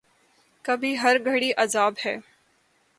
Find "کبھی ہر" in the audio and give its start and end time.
0.65-1.17